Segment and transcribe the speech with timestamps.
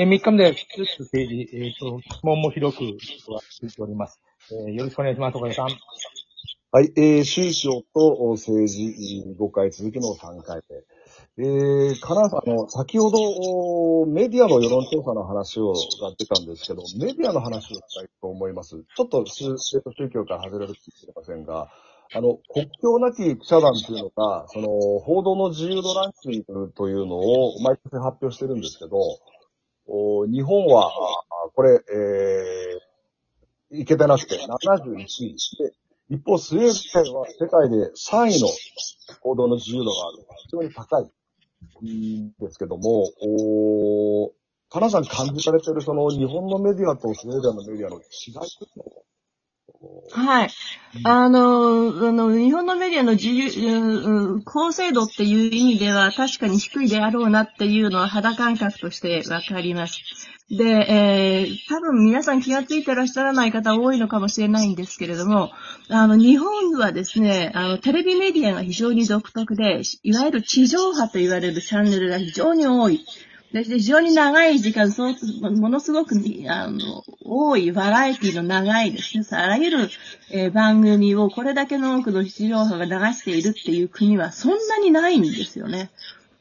[0.00, 4.22] えー、3日目で、政治、えっ、ー、と、質問も広く、続いております。
[4.52, 5.70] えー、よろしくお願いします、岡田さん。
[6.70, 10.60] はい、えー、宗教と政治5回続きの3回
[11.36, 11.44] 目。
[11.44, 18.76] えー、金さん、あの、先ほど、メディアの世論調査の話をが出たんですけど、メディアの話をしたいと思います。
[18.96, 19.56] ちょっと宗
[20.10, 21.72] 教から外れるかもしれませんが、
[22.14, 24.68] あの、国境なき記者団というのが、その、
[25.00, 28.96] 報道の自由度ランキングというのを毎年発表してるんですけど、
[29.88, 30.90] お日本は、
[31.54, 31.72] これ、
[33.72, 35.72] えー、いけてなくて71位で、
[36.10, 38.48] 一方、スウェーデンは世界で3位の
[39.20, 40.26] 報道の自由度がある。
[40.44, 44.32] 非常に高いんですけども、お
[44.70, 49.04] かなさん感じられてるその日本のメディアとスウェーデンのメディアの違いというのを
[50.12, 50.50] はい。
[51.04, 60.00] あの、あの、日本のメディアの自由、公正度っていう意味では確かに低いであろうなっていうのは肌感覚としてわかります。
[60.50, 65.50] で、えー、多分皆さん気がついてらっしゃらない方多いのかもしれないんですけれども、
[65.90, 73.04] あの、日本はですね、あの、テレビメディアが非常に独特で、いわゆる地上波と言われるチャンネルが非常に多い。
[73.52, 76.16] で非常に長い時間、そう、ものすごく、
[76.48, 79.24] あの、多いバラエティの長いですね。
[79.30, 79.90] あらゆる、
[80.30, 85.90] えー、番組をこれだけの多くの地上波が流しているっていう国はそんなにないんですよね。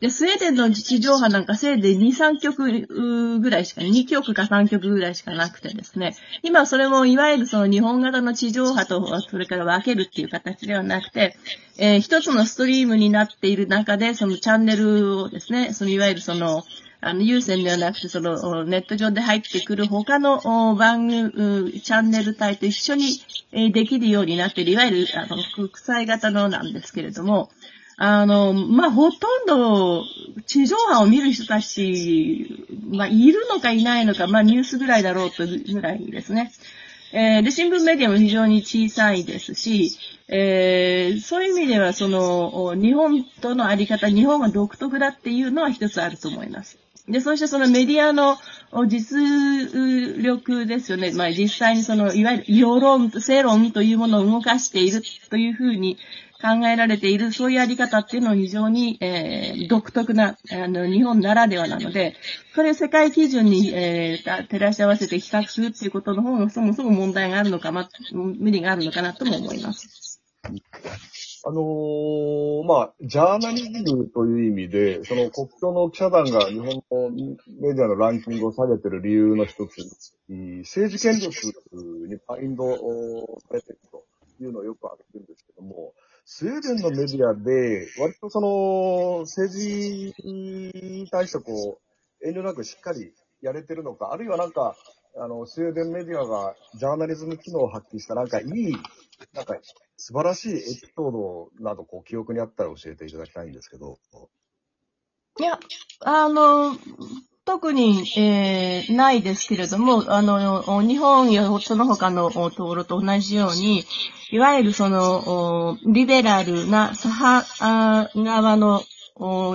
[0.00, 11.36] で、スウェーデンの地上波なんかせいで2、3曲ぐらいしか、2曲か3曲ぐらいしかなくてですね、今それもいわゆるその日本型の地上波とそれから分けるっていう形ではなくて、
[11.78, 16.64] えー、一つのストリームになっている中で、そのチャンネルをですね、そのいわゆるその、
[17.06, 27.48] あの、有線ではなくて、その、ネット上で入ってくる他の番組、チャンネル帯と一緒にできるようになっている、いわゆる、あの、国際型のなんですけれども、
[27.96, 30.04] あの、まあ、ほとんど、
[30.46, 36.52] 地上波を見る人たち、まあ、いるのかいないのか、まあ、ニュースぐらいだろうというぐらいですね。
[37.12, 39.96] えー、で、新聞メディアも非常に小さいですし、
[40.28, 46.78] えー、そういう意味では、その、日本とのあり方、日本が独特だっていうのは一つあると思います。
[47.08, 48.36] で、そしてそのメディアの
[48.88, 49.16] 実
[50.22, 51.12] 力ですよね。
[51.12, 55.98] まあ実際にその、いわゆる世論、世論というものを動かしているというふうに
[56.42, 62.16] 考えられている、そういうやり方っていうのは非常に、えー、独特な、あの、日本ならではなので、
[62.54, 70.20] それを世界基準に、えー、照らし合わせて比較するっていうことの方がそもそも問題があるのか、ま、無理があるのかなとも思います。
[71.48, 77.10] あのー、まあ、ジャーナリズムという意味で、その国境の記者団が日本の
[77.60, 79.76] メディアのランキングを下げてる理由の一つ、
[80.28, 82.66] 政治権力にパインド
[83.48, 84.04] されていると
[84.42, 85.92] いうのをよく挙げてるんですけども、
[86.24, 91.78] スウェーデンのメディアで、割とその、政治に対してこ
[92.20, 94.74] う、遠慮なくしっかりやれてるのか、あるいはなんか、
[95.18, 98.76] あの、スウェーデンメディアがジャーナリズム機能を発揮したなんかいい、
[99.32, 99.56] なんか
[99.96, 100.62] 素晴らしいエピ
[100.94, 103.98] ソードなど、こう、記憶にあったら教えていただきたいんですけど。
[105.38, 105.58] いや、
[106.00, 106.76] あの、
[107.46, 113.84] 特に、えー、ないですけれども、あの、日本やその他のところと同じように、
[114.32, 117.08] いわゆるその、リベラルな左
[117.60, 118.82] 派側の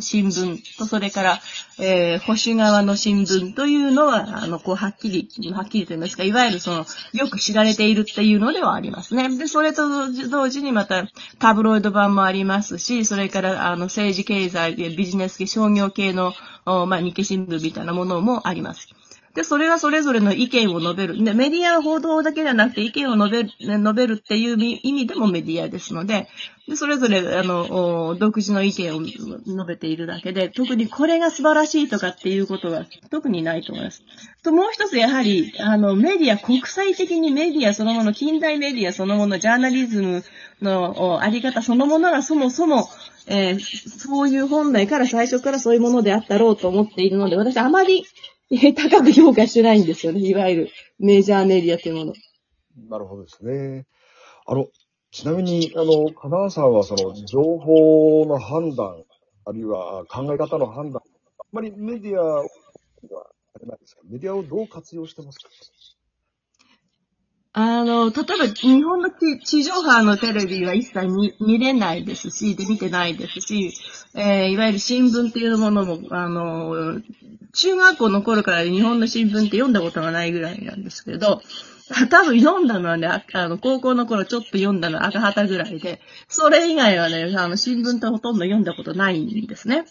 [0.00, 1.40] 新聞と、それから、
[1.78, 9.36] えー、保守側の新聞というのは、あの、こう、はっきり、はっきりと言いますか、いわゆるその、よく知られているっていうのではありますね。
[9.38, 11.06] で、それと同時にまた、
[11.38, 18.88] タブロイド版もありますし、それから、あの、政治経済、ビジネス系、商業系の、まあ、日経新聞みたいなものもあります。
[19.34, 21.22] で、それがそれぞれの意見を述べる。
[21.22, 26.28] で、メディア報道だけではなくて意見を述べる、述べるっていう意味でもメディアですので、
[26.68, 34.02] でそれぞれ、あの、独自の意見を述べているだけで、特にこれが素晴らしいとかっていうことは特にないと思います。
[34.44, 40.24] と、もう一つやはり、あの、メディア、国際的にメディアそのもの、近代メディアそのもの、ジャーナリズム
[40.62, 42.88] のあり方そのものがそもそも、
[43.26, 48.04] えー、そういう本来から最初からそういうものであったろうと思っているので、私あまり
[48.74, 50.20] 高く評価してないんですよね。
[50.20, 52.12] いわゆるメジャーメディアというもの。
[52.88, 53.86] なるほどですね。
[54.46, 54.68] あの、
[55.10, 59.04] ちなみに、あの、金沢さんはその情報の判断、
[59.44, 61.02] あるいは考え方の判断、
[61.38, 62.44] あんまりメディアは
[64.04, 65.48] メディアをどう活用してますか？
[67.84, 71.06] の、例えば日本の地上波のテレビは一切
[71.40, 73.72] 見れないですし、で見てないですし、
[74.14, 77.00] えー、いわゆる新聞っていうものも、あの、
[77.52, 81.40] 中学校の頃から日本の新聞って読んだことがないぐらいなんですけど、
[82.10, 89.84] 多分読んだのはね、あの、高校の頃ちょっと読んだのは赤旗ぐらいで、それ以外はね、あの、新聞ってほとんど読んだことないんですね。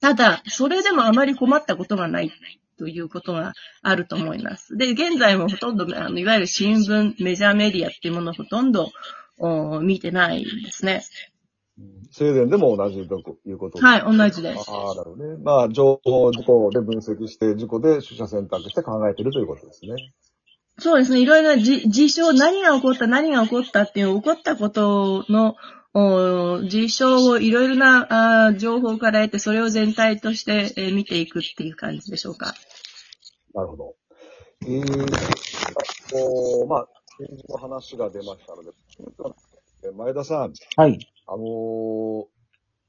[0.00, 2.32] ただ、それでもあまり困ったことがない
[2.78, 3.52] ということが
[3.82, 4.76] あると思います。
[4.76, 8.92] で、現在もほとんど、あのいわゆる新聞、メジャーメディアっていうものをほとんど
[9.82, 11.02] 見てないですね。
[12.10, 14.70] 静電でも同じということはい、同じです。
[14.70, 15.36] ああ、なるほどね。
[15.42, 19.94] まあ、情報事故で分析して、事故で取捨選択して考えているということですね。
[20.78, 21.20] そうですね。
[21.20, 25.56] いろいろな事象、何が起こった、何が起こったっていう、起こったことの、
[26.68, 32.54] 事象をいろいろなあ情報から得て、それを全体として、えー、見ていくっていう感じでしょうか。
[33.54, 33.94] なるほど。
[34.62, 36.88] えー、まあ、
[37.18, 38.70] 政治の話が出ましたので、
[39.96, 40.52] 前田さん。
[40.76, 40.98] はい。
[41.26, 42.26] あのー、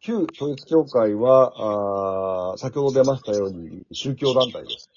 [0.00, 4.90] 旧統一教会は、あ先ほど出ましたように宗教団体です。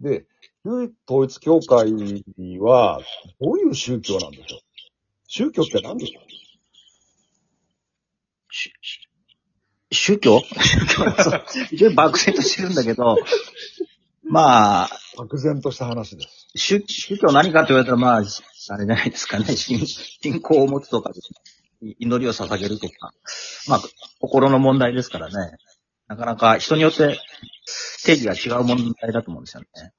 [0.00, 0.26] で、
[0.64, 1.92] 旧統一教会
[2.60, 3.00] は、
[3.40, 4.60] どういう宗教なんでしょう？
[5.28, 6.25] 宗教って何でしょう？
[9.90, 10.40] 宗教？
[10.40, 11.04] 宗教
[11.70, 13.16] 非常に漠然としてるんだけど、
[14.24, 14.90] まあ。
[15.16, 16.48] 漠然とした話です。
[16.56, 19.44] 宗宗教何かって言われたら、まあ、あれじゃないですかね。
[19.56, 21.10] 信信仰を持つとか、
[21.80, 23.12] 祈りを捧げるとか。
[23.68, 23.80] まあ、
[24.20, 25.56] 心の問題ですからね。
[26.08, 27.18] なかなか人によって
[28.04, 29.92] 定義が違う問題だと思うんですよね。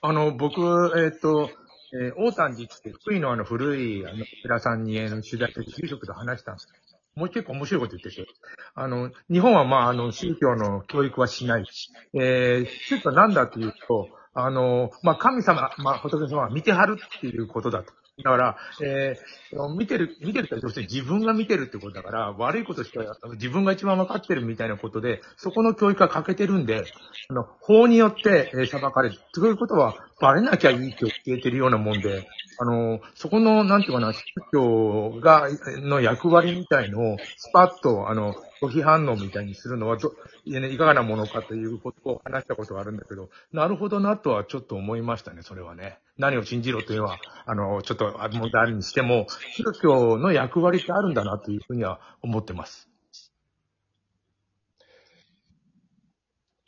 [0.00, 0.60] あの、僕、
[0.96, 1.50] えっ、ー、と、
[1.94, 6.66] えー、大丹寺って福井のあの古いあの寺さんに、あの取材して住職と話したんです
[7.14, 8.26] もう結構面白いこと言ってて、
[8.74, 11.90] あの、日本はまあ、あの、宗教の教育はしないし。
[12.14, 17.92] えー、宗教なんだっていうと、あの、まあ、神様、まあ、仏様は見てはるっていうことだと。
[18.22, 23.00] だから、えー、見てる、見てるって要するに自分が見てるってことだから、悪いことしか
[23.32, 26.84] 自分が一番分かってるみたいなことで、そこの教育が欠けてるんで、
[27.28, 29.18] あの、法によって、えー、裁かれる。
[29.34, 34.22] ということは、バレなきゃいいって教えてるようなもんで、あの、そこの、なんていうかな、宗
[34.52, 35.48] 教が、
[35.82, 40.12] の役割みたいのを、スパッと、あの、拒否反応みたいにするのはど、
[40.44, 45.98] いかがなものかということを話したことがあるんだけど、なるほどなとはちょっと思いましたね、それはね。
[46.18, 49.26] 何を信じろというのは、あの、ちょっと問題あるにしても、
[49.56, 52.91] 宗教の役割ってあるんだなというふうには思ってます。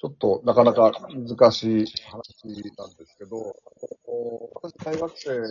[0.05, 3.56] ちょっとなかなか難しい話なんですけど、
[4.53, 5.47] 私、大学生の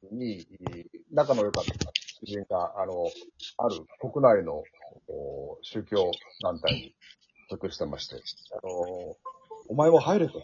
[0.00, 0.46] 時に、
[1.12, 1.72] 仲の良かった
[2.24, 3.10] 知人が、あの、
[3.58, 4.62] ある国内の
[5.60, 6.10] 宗教
[6.42, 6.94] 団体に
[7.50, 9.16] 属してまして、あの、
[9.68, 10.42] お前も入れと。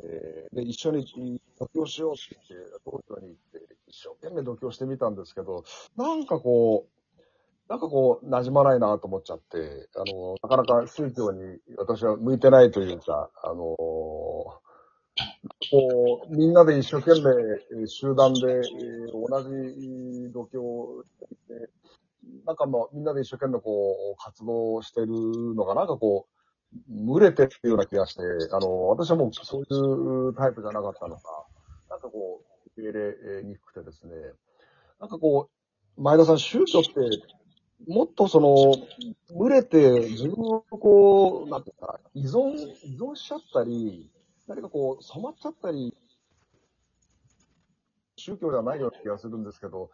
[0.00, 5.64] えー、で、一緒に度胸しようって言って、東京に行って、一生懸命度胸してみたんですけど、
[5.96, 6.97] なんかこう、
[7.68, 14.60] なんかこう、馴染まないなと思っちゃって、あの、なかなか宗教に私は向いてないというか、あの、こ
[16.30, 21.04] う、みんなで一生懸命、集団で、えー、同じ度胸を、
[22.46, 25.08] なんかもうみんなで一生懸命こう、活動してる
[25.54, 26.38] のが、なんかこう、
[26.90, 28.22] 群れてるような気がして、
[28.52, 31.22] あの、私はもうそういうタイプじゃなかったのか、
[31.90, 34.14] なんかこう、受け入れにくくてですね、
[35.00, 35.50] なんかこ
[35.96, 36.90] う、前田さん、宗教って
[37.86, 38.74] もっとその、
[39.38, 44.10] 群れて自分をこう、なんていうか、依存、依存しちゃったり、
[44.46, 45.94] 何かこう、染まっちゃったり、
[48.16, 49.90] 宗教ではないような気がするんですけど、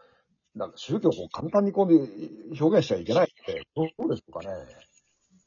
[0.54, 4.46] なんか宗教を簡単にこう表現しちゃいけないって、どうでしょうかね。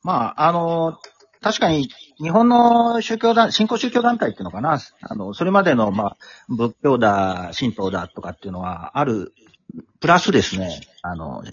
[0.03, 0.99] まあ、あの、
[1.41, 6.17] 確かに日本の宗教団、信仰宗教団体っていうのかな、あの、それまでの、まあ、
[6.49, 9.33] 仏教だ、神道だとかっていうのはある
[9.99, 11.43] プラスですね、あの、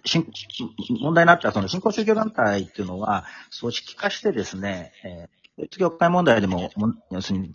[1.00, 3.24] 問題になったその新興宗教団体っていうのは、
[3.58, 6.70] 組織化してですね、えー、統一教会問題でも、
[7.10, 7.52] 要するに、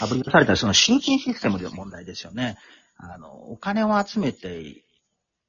[0.00, 2.56] あぶり出されたその集金システムでの問題ですよね。
[2.96, 4.84] あの、お金を集めて、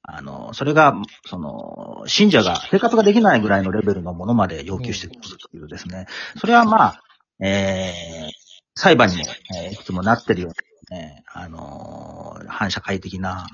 [0.01, 0.95] あの、それが、
[1.25, 6.07] その、信者が、生活ができないぐらいのレベルのものまで要求してくるというですね。
[6.37, 7.03] それはまあ、
[7.39, 8.31] えー、
[8.75, 9.23] 裁判にも、
[9.57, 13.47] えー、いくつもなってるような、ね、あの、反社会的な、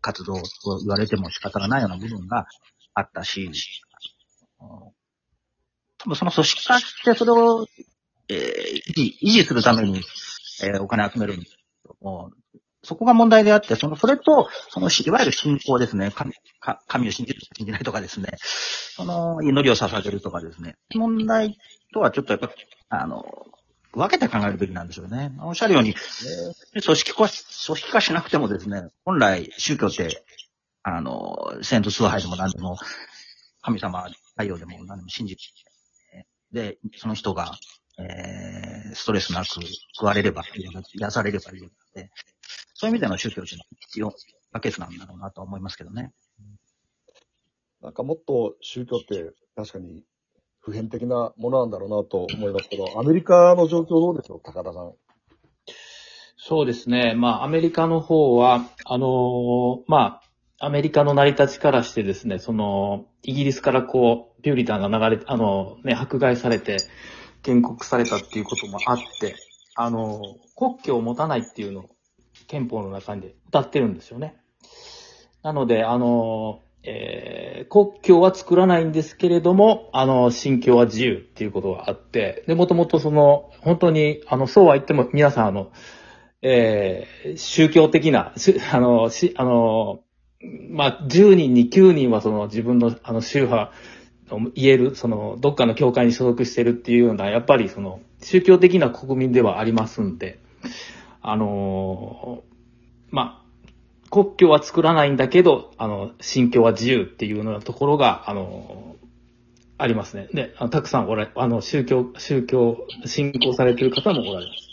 [0.00, 2.46] 活動と言われても仕方がないような部分が
[2.94, 3.50] あったし、
[4.58, 7.66] 多分その組織化してそれを、
[8.28, 10.02] えー、維持、するために、
[10.62, 12.30] えー、お金集めるんですけども、
[12.82, 16.12] そこが問題であって、その、それと、その、いわゆる信仰ですね。
[16.14, 16.32] 神、
[16.86, 18.28] 神を信じる、信じないとかですね。
[18.94, 20.76] その、祈りを捧げるとかですね。
[20.94, 21.58] 問題
[21.92, 22.50] とはちょっとやっぱ、
[22.90, 23.24] あの、
[23.92, 25.32] 分けて考えるべきなんでしょうね。
[25.40, 25.94] おっしゃるように、
[26.72, 30.24] 組織化、組織化しなくてもですね、本来宗教って、
[30.82, 32.76] あの、先祖崇拝でも何でも、
[33.62, 35.42] 神様、太陽でも何でも信じて、
[36.52, 37.52] で、その人が、
[37.98, 40.42] えー、ストレスなく食われれば
[40.94, 42.10] 癒されればいいので、
[42.74, 44.14] そういう意味での宗教というのは必要不
[44.52, 46.12] 可欠なんだろうなと思いますけどね。
[47.80, 50.02] なんかもっと宗教って確かに
[50.66, 54.92] 普遍的なものなんだろうなと思いますけど、アメリカの状況どうでしょう、高田さん。
[56.36, 57.14] そうですね。
[57.14, 60.20] まあ、アメリカの方は、あのま
[60.58, 66.78] あ、アメリカの成り立ちからしてですね、その、イギリスからこう、ピューリタンが流れ、あの、ね、迫害されて、
[67.44, 69.36] 建国されたっていうこともあって、
[69.76, 70.20] あの、
[70.56, 71.90] 国境を持たないっていうのを、
[72.48, 74.36] 憲法の中で歌ってるんですよね。
[75.44, 85.72] なので、あの、えー国境は作らないんですけれども、あの、信教は自由っていうことがあって、で、もともとその、本当に、あの、そうは言っても皆さん、あの、
[86.42, 88.32] えー宗教的な、
[88.72, 90.00] あの、し、あの、
[90.70, 93.72] まあ、10人に9人はその自分の、あの、宗派
[94.54, 100.40] 言える、その、どっかの教会に所属してるっていうような、やっぱりその、宗教的な国民ではありますんで、
[101.22, 102.42] あの、
[103.10, 103.45] まあ、
[104.10, 108.96] 国境は作らないんだけど、あの、信教は自由っていうようなところが、あの、
[109.78, 110.28] ありますね。
[110.32, 114.68] で、たくさんおられ、あの、宗教、宗教、信仰されてる方もおられます。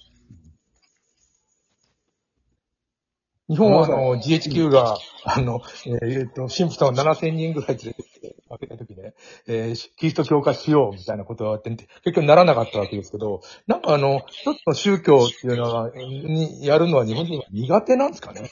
[3.50, 9.14] 日本はあの、GHQ が、あの、えーえーと、神父さんを7000人ぐらい連れてきて、開けた時ね、
[9.48, 18.50] えーキリスト教化しようみたいなことがあって、結局ならなかったわけですけど、なんかあの、一つの宗教っていうのは、にやるのは日本人は苦手なんですかね？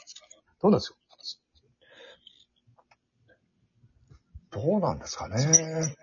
[0.62, 0.96] どうなんですか？
[4.52, 5.36] どうなんですかね？
[5.36, 5.96] ね、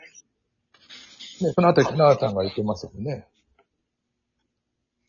[1.56, 3.28] そのあたり、木永さんが言ってますよね。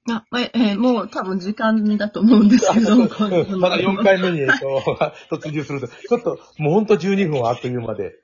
[0.08, 2.94] あ、え、えもう多分時間だと思うんですけど。
[2.94, 2.96] う
[3.56, 4.80] んまだ4回目に、えっと、
[5.36, 8.14] 突入すると、ちょっと、もうほんと12分はあっという間で。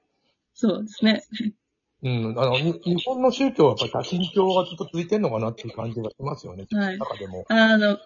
[0.55, 1.23] そうですね。
[2.03, 6.67] うん、あの、に日本の宗教はやっぱり多神教がずっと続いてるのかなっていう感じがしますよね。
[6.71, 7.45] はい中でも。
[7.49, 7.99] あの、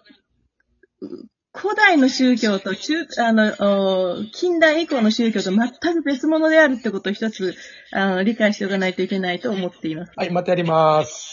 [1.53, 7.55] 古代の宗教と中、あの、近代以降の宗教と全く別物であるってことを一つ、
[7.91, 10.13] あの、理解しておかないといけないと思っています。
[10.15, 11.31] はい、またやります。